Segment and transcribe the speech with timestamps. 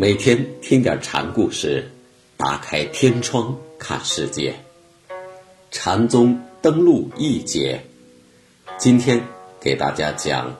[0.00, 1.90] 每天听点禅故事，
[2.36, 4.54] 打开天窗看世界。
[5.72, 7.82] 禅宗登陆一节，
[8.78, 9.20] 今天
[9.58, 10.54] 给大家讲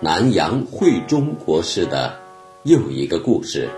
[0.00, 2.18] 南阳慧忠国师的
[2.64, 3.68] 又一个故事，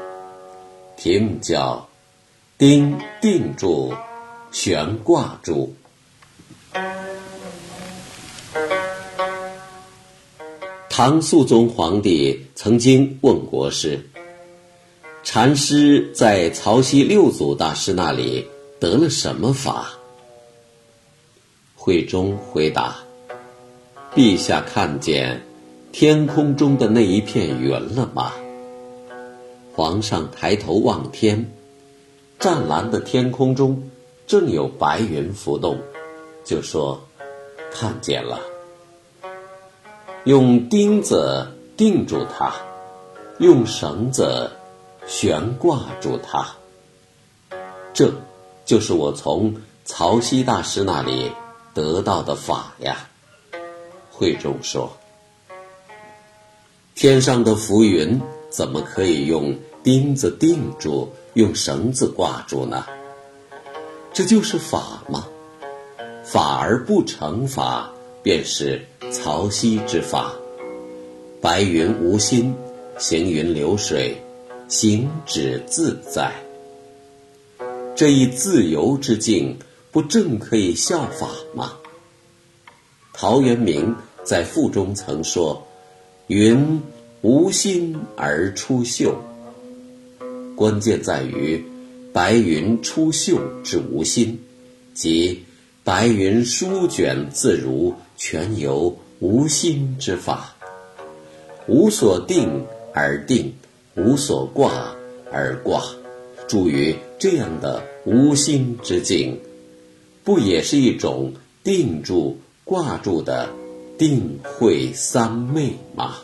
[0.96, 1.88] 题目叫
[2.56, 3.92] “钉定住，
[4.52, 5.74] 悬挂住”。
[10.88, 14.00] 唐肃宗皇帝曾经问国师。
[15.32, 18.48] 禅师在曹溪六祖大师那里
[18.80, 19.92] 得了什么法？
[21.76, 22.96] 慧中回答
[24.12, 25.40] ：“陛下看见
[25.92, 28.32] 天空中的那一片云了吗？”
[29.72, 31.52] 皇上抬头望天，
[32.40, 33.88] 湛蓝的天空中
[34.26, 35.78] 正有白云浮动，
[36.44, 37.00] 就说
[37.70, 38.40] ：“看见了。”
[40.26, 42.52] 用钉子钉住它，
[43.38, 44.50] 用绳子。
[45.10, 46.46] 悬挂住它，
[47.92, 48.14] 这
[48.64, 49.52] 就是我从
[49.84, 51.32] 曹溪大师那里
[51.74, 53.08] 得到的法呀。
[54.08, 54.96] 慧中说
[56.94, 62.86] ：“天上的浮云怎么可以用钉子钉住，用绳子挂住呢？
[64.12, 65.26] 这就是法吗？
[66.22, 67.90] 法而不成法，
[68.22, 70.32] 便是曹溪之法。
[71.40, 72.54] 白云无心，
[72.96, 74.16] 行云流水。”
[74.70, 76.32] 行止自在，
[77.96, 79.58] 这一自由之境，
[79.90, 81.72] 不正可以效法吗？
[83.12, 85.66] 陶渊明在赋中曾说
[86.28, 86.80] ：“云
[87.20, 89.12] 无心而出岫。”
[90.54, 91.60] 关键在于
[92.12, 94.40] 白云出岫之无心，
[94.94, 95.44] 即
[95.82, 100.54] 白云舒卷自如，全由无心之法，
[101.66, 103.52] 无所定而定。
[103.96, 104.94] 无所挂
[105.32, 105.82] 而挂，
[106.48, 109.38] 住于这样的无心之境，
[110.24, 113.48] 不也是一种定住、挂住的
[113.98, 116.18] 定慧三昧吗？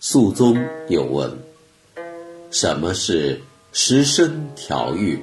[0.00, 0.56] 肃宗
[0.88, 1.36] 又问：
[2.50, 3.40] 什么是
[3.72, 5.20] 十身调御？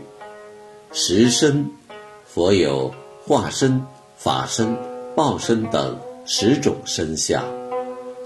[0.91, 1.65] 十身，
[2.25, 2.93] 佛有
[3.25, 3.81] 化身、
[4.17, 4.75] 法身、
[5.15, 7.43] 报身等十种身相。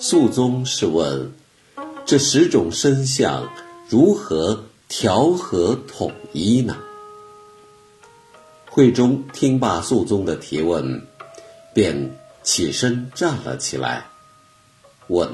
[0.02, 1.30] 肃宗是问：
[2.06, 3.52] 这十种身相
[3.90, 6.78] 如何调和统一呢？
[8.70, 11.06] 慧中听罢肃宗的提问，
[11.74, 14.06] 便起身站了起来，
[15.10, 15.30] 问：“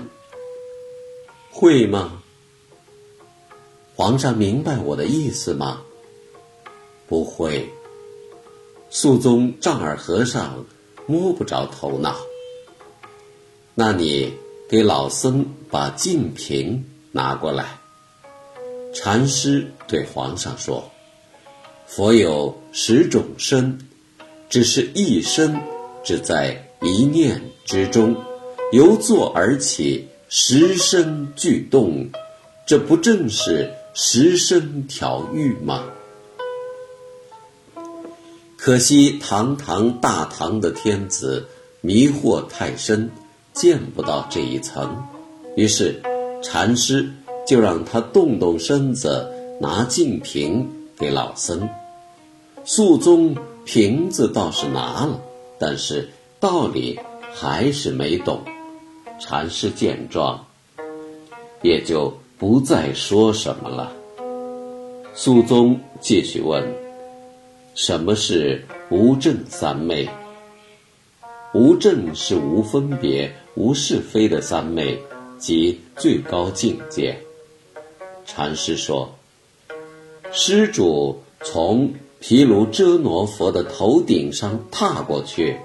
[1.54, 2.24] 会吗？
[3.96, 5.84] 皇上明白我的意思吗
[7.08, 7.72] ？”“不会。”
[8.90, 10.66] 肃宗丈二和尚
[11.06, 12.16] 摸不着头脑。
[13.76, 14.34] 那你？
[14.68, 17.80] 给老僧把净瓶拿过来。
[18.94, 20.92] 禅师对皇上说
[21.86, 23.78] ：“佛有十种身，
[24.50, 25.56] 只是一身，
[26.04, 28.16] 只在一念之中，
[28.72, 32.10] 由坐而起，十身俱动，
[32.66, 35.84] 这不正是十身调御吗？”
[38.58, 41.48] 可惜堂堂大唐的天子
[41.82, 43.12] 迷惑太深。
[43.56, 45.02] 见不到这一层，
[45.56, 46.02] 于是
[46.44, 47.10] 禅师
[47.48, 51.68] 就让他动动身子，拿净瓶给老僧。
[52.66, 55.22] 肃宗瓶子倒是拿了，
[55.58, 57.00] 但是道理
[57.34, 58.42] 还是没懂。
[59.22, 60.46] 禅师见状，
[61.62, 63.94] 也就不再说什么了。
[65.14, 66.62] 肃宗继续问
[67.74, 70.10] ：“什么是无证三昧？”
[71.56, 75.00] 无证是无分别、无是非的三昧，
[75.38, 77.18] 即最高境界。
[78.26, 79.16] 禅师说
[80.34, 85.56] ：“施主从毗卢遮罗佛的头顶上踏过去，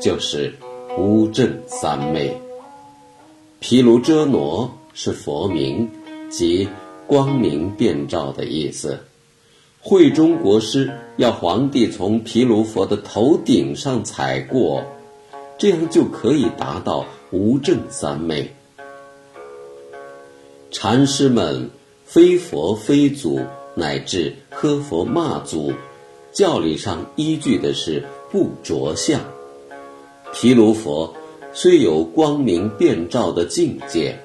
[0.00, 0.54] 就是
[0.96, 2.40] 无证三昧。
[3.58, 5.90] 毗卢遮罗是佛名，
[6.30, 6.68] 即
[7.06, 9.00] 光明遍照的意思。
[9.80, 14.84] 慧中国师要皇帝从毗卢佛的头顶上踩过。”
[15.56, 18.54] 这样就可以达到无证三昧。
[20.70, 21.68] 禅师们
[22.04, 23.40] 非佛非祖，
[23.74, 25.72] 乃至喝佛骂祖，
[26.32, 29.20] 教理上依据的是不着相。
[30.32, 31.12] 毗卢佛
[31.52, 34.20] 虽有光明遍照的境界，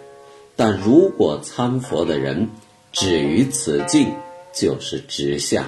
[0.56, 2.48] 但如果参佛的人
[2.92, 4.14] 止于此境，
[4.54, 5.66] 就是直相，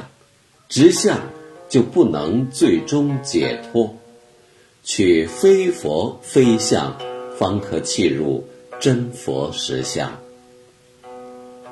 [0.70, 1.20] 直相
[1.70, 3.96] 就不能最终解脱。
[4.84, 6.98] 取非佛非相，
[7.42, 8.48] 方可契入
[8.80, 10.16] 真佛实相。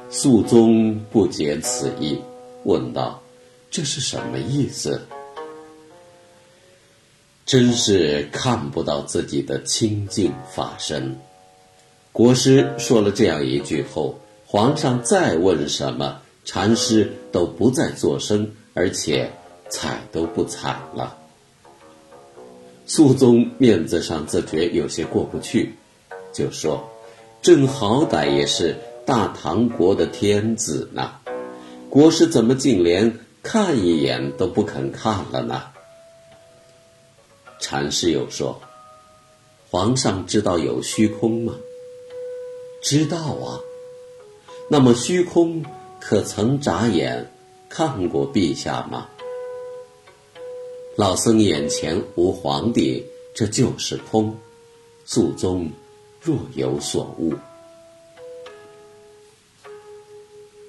[0.10, 2.18] 肃宗不解此意，
[2.64, 3.22] 问道
[3.70, 5.00] ：“这是什么意思？”
[7.46, 11.16] 真是看不到自己的清净法身。
[12.12, 19.30] 国师说了这样一句后，皇上再问什么，禅师都不再作声，而且
[19.70, 21.19] 睬都不睬了。
[22.90, 25.76] 肃宗面子上自觉有些过不去，
[26.34, 26.90] 就说
[27.40, 28.76] ：“朕好歹也是
[29.06, 31.12] 大唐国的天子呢，
[31.88, 35.66] 国师怎么竟连看一眼都不肯看了呢？”
[37.62, 38.60] 禅师又说
[39.70, 41.54] ：“皇上知道有虚空吗
[42.82, 43.62] ？”“知道啊。
[44.68, 45.64] ”“那么虚空
[46.00, 47.32] 可曾眨眼
[47.70, 49.10] 看过陛下吗？”
[51.00, 54.38] 老僧眼前无皇帝，这就是空。
[55.06, 55.72] 肃宗
[56.20, 57.34] 若有所悟。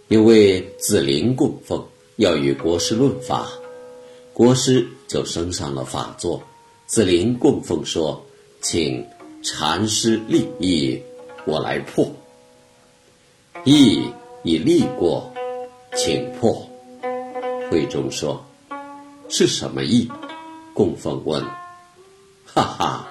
[0.06, 1.84] 因为紫林供奉
[2.14, 3.50] 要与国师论法，
[4.32, 6.40] 国师就升上了法座。
[6.86, 8.24] 紫林供奉说
[8.62, 9.04] ：“请
[9.42, 11.02] 禅师立意，
[11.44, 12.08] 我来破。
[13.64, 14.04] 意
[14.44, 15.28] 已立过，
[15.96, 16.64] 请破。”
[17.68, 18.40] 会中说。
[19.30, 20.10] 是什么意？
[20.74, 21.42] 供奉问。
[22.44, 23.08] 哈哈，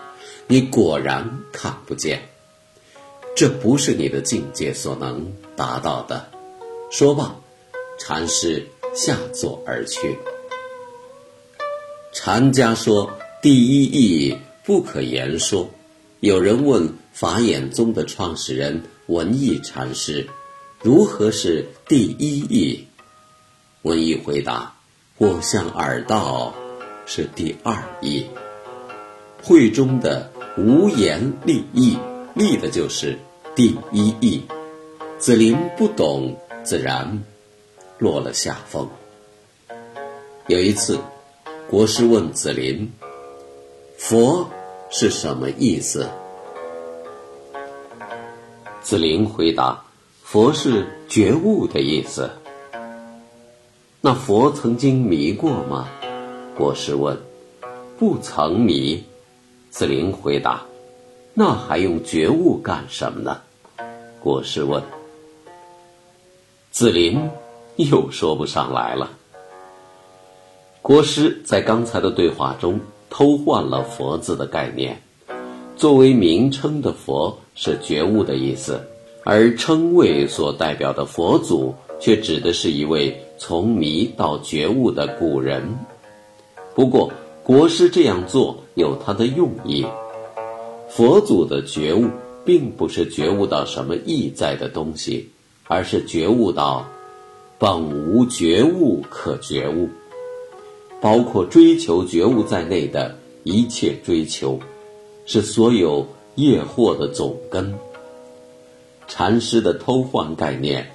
[0.48, 2.30] 你果然看不见，
[3.36, 6.30] 这不是你的境界所能达到的。
[6.92, 7.34] 说罢，
[7.98, 10.18] 禅师下座而去。
[12.12, 15.70] 禅家说第一义不可言说。
[16.20, 20.28] 有人问法眼宗的创始人文艺禅师，
[20.82, 22.86] 如何是第一义？
[23.84, 24.79] 文艺回答。
[25.20, 26.56] 我向耳道
[27.06, 28.26] 是第二义，
[29.44, 31.98] 会中的无言立义，
[32.34, 33.20] 立的就是
[33.54, 34.42] 第一义。
[35.18, 36.34] 子林不懂，
[36.64, 37.22] 自然
[37.98, 38.90] 落了下风。
[40.48, 40.98] 有一次，
[41.70, 42.90] 国师问子林
[44.00, 44.50] ：“佛
[44.90, 46.08] 是什么意思？”
[48.82, 49.84] 子林回答
[50.24, 52.32] ：“佛是觉悟的意思。”
[54.02, 55.90] 那佛曾经迷过吗？
[56.56, 57.18] 国师问。
[57.98, 59.04] 不曾迷。
[59.70, 60.62] 子林回答。
[61.34, 63.42] 那还用觉悟干什么呢？
[64.22, 64.82] 国师问。
[66.72, 67.30] 子林
[67.76, 69.12] 又说不上来了。
[70.82, 72.80] 国师在刚才的对话中
[73.10, 75.02] 偷换了“佛”字的概念，
[75.76, 78.82] 作为名称的佛是觉悟的意思，
[79.26, 83.22] 而称谓所代表的佛祖却指的是一位。
[83.40, 85.64] 从迷到觉悟的古人，
[86.76, 87.10] 不过
[87.42, 89.86] 国师这样做有他的用意。
[90.90, 92.10] 佛祖的觉悟，
[92.44, 95.30] 并不是觉悟到什么意在的东西，
[95.68, 96.86] 而是觉悟到
[97.58, 99.88] 本无觉悟可觉悟，
[101.00, 104.60] 包括追求觉悟在内的一切追求，
[105.26, 106.06] 是所有
[106.36, 107.74] 业祸的总根。
[109.08, 110.86] 禅师的偷换概念。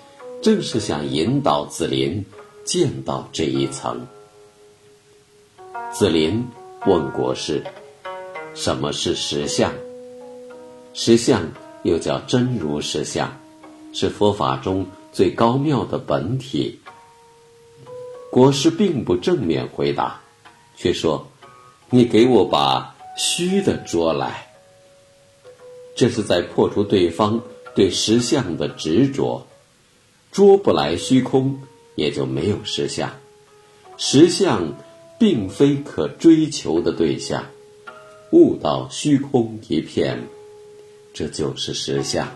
[0.44, 2.22] 正是想引导子林
[2.66, 4.06] 见到这一层。
[5.90, 6.46] 子林
[6.84, 7.64] 问国师
[8.54, 9.72] ：“什么是实相？
[10.92, 11.50] 实相
[11.82, 13.40] 又叫真如实相，
[13.94, 16.78] 是佛法中最高妙的本体。”
[18.30, 20.20] 国师并不正面回答，
[20.76, 21.26] 却说
[21.88, 24.48] ：“你给我把虚的捉来。”
[25.96, 27.40] 这是在破除对方
[27.74, 29.46] 对实相的执着。
[30.34, 31.60] 捉不来虚空，
[31.94, 33.08] 也就没有实相。
[33.96, 34.74] 实相
[35.16, 37.46] 并非可追求的对象，
[38.32, 40.26] 悟到虚空一片，
[41.12, 42.28] 这就是实相。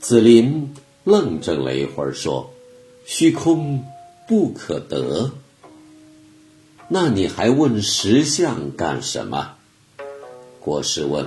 [0.00, 2.50] 子林愣怔了一会儿，说
[3.04, 3.84] ：“虚空
[4.26, 5.30] 不可得。
[6.88, 9.56] 那你还问实相干什么？”
[10.60, 11.26] 国师问。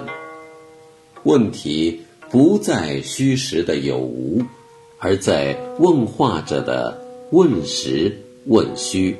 [1.21, 2.01] 问题。
[2.31, 4.41] 不在虚实的有无，
[4.97, 6.97] 而在问话者的
[7.31, 9.17] 问实问虚。